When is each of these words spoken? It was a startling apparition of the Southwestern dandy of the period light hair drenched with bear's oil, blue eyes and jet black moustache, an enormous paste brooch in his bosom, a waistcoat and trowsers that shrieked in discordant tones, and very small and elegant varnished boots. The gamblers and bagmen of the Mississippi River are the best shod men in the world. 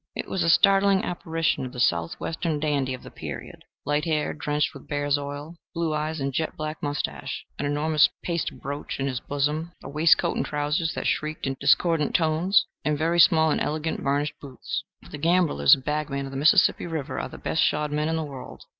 It 0.15 0.27
was 0.27 0.41
a 0.41 0.49
startling 0.49 1.03
apparition 1.05 1.63
of 1.63 1.73
the 1.73 1.79
Southwestern 1.79 2.59
dandy 2.59 2.95
of 2.95 3.03
the 3.03 3.11
period 3.11 3.61
light 3.85 4.05
hair 4.05 4.33
drenched 4.33 4.73
with 4.73 4.87
bear's 4.87 5.15
oil, 5.15 5.57
blue 5.75 5.93
eyes 5.93 6.19
and 6.19 6.33
jet 6.33 6.57
black 6.57 6.81
moustache, 6.81 7.45
an 7.59 7.67
enormous 7.67 8.09
paste 8.23 8.51
brooch 8.59 8.99
in 8.99 9.05
his 9.05 9.19
bosom, 9.19 9.73
a 9.83 9.89
waistcoat 9.89 10.37
and 10.37 10.45
trowsers 10.47 10.95
that 10.95 11.05
shrieked 11.05 11.45
in 11.45 11.55
discordant 11.59 12.15
tones, 12.15 12.65
and 12.83 12.97
very 12.97 13.19
small 13.19 13.51
and 13.51 13.61
elegant 13.61 13.99
varnished 14.01 14.39
boots. 14.41 14.83
The 15.11 15.19
gamblers 15.19 15.75
and 15.75 15.85
bagmen 15.85 16.25
of 16.25 16.31
the 16.31 16.35
Mississippi 16.37 16.87
River 16.87 17.19
are 17.19 17.29
the 17.29 17.37
best 17.37 17.61
shod 17.61 17.91
men 17.91 18.09
in 18.09 18.15
the 18.15 18.23
world. 18.23 18.63